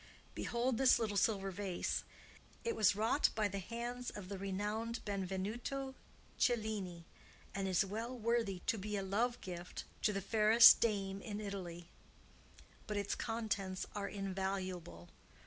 [0.33, 2.03] Behold this little silver vase!
[2.63, 5.93] It was wrought by the hands of the renowned Benvenuto
[6.39, 7.05] Cellini,
[7.53, 11.91] and is well worthy to be a love gift to the fairest dame in Italy.
[12.87, 15.09] But its contents are invaluable.